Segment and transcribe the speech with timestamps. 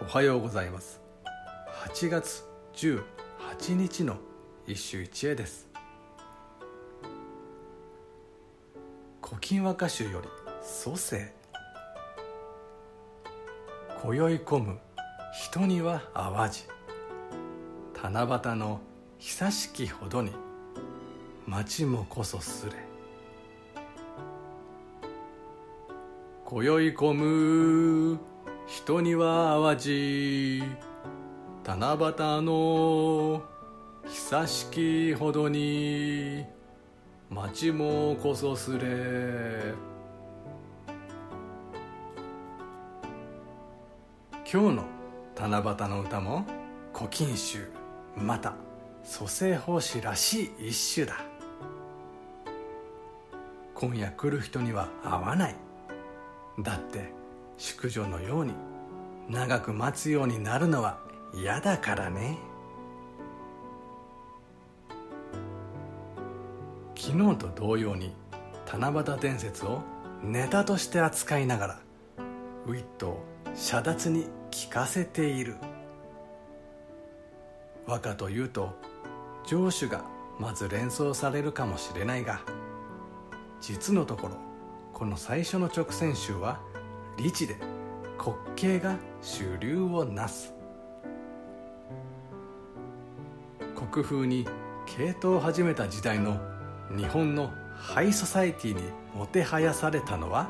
[0.00, 1.00] おはようございます。
[1.92, 4.16] 8月18日の
[4.64, 5.66] 一首一会です
[9.20, 10.28] 「古今和歌集」より
[10.62, 11.34] 「蘇生」
[14.00, 14.78] 「今宵込む
[15.32, 16.68] 人には淡路」
[18.00, 18.80] 「七夕の
[19.18, 20.30] 久しきほどに
[21.44, 22.72] 町もこそすれ」
[26.44, 28.20] 今宵込む
[28.68, 30.62] 人には淡路。
[31.64, 33.42] 七夕の
[34.06, 36.44] 久しきほどに
[37.30, 39.72] 町もこそすれ。
[44.50, 44.84] 今日の
[45.34, 46.44] 七夕の歌も
[46.92, 47.70] 古今集
[48.18, 48.54] また
[49.02, 51.16] 蘇生法師らしい一首だ。
[53.74, 55.56] 今夜来る人には会わない。
[56.58, 57.17] だって
[57.58, 58.54] 淑女のように
[59.28, 60.98] 長く待つようになるのは
[61.34, 62.38] 嫌だからね。
[66.96, 68.14] 昨日と同様に
[68.70, 69.82] 七夕伝説を
[70.22, 71.80] ネタとして扱いながら
[72.66, 75.56] ウィットを遮奪に聞かせている。
[77.86, 78.74] 和歌というと
[79.46, 80.04] 上手が
[80.38, 82.42] まず連想されるかもしれないが
[83.62, 84.36] 実のところ
[84.92, 86.60] この最初の直線集は
[87.18, 87.56] 理智で
[88.16, 90.54] 滑稽が主流をなす。
[93.74, 94.46] 国風に
[94.86, 96.40] 系統を始めた時代の
[96.96, 98.82] 日本のハイソサエティに
[99.16, 100.48] もてはやされたのは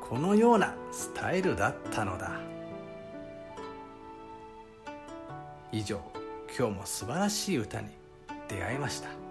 [0.00, 2.32] このようなスタイルだったのだ。
[5.70, 6.00] 以上
[6.58, 7.88] 今日も素晴らしい歌に
[8.48, 9.29] 出会いました。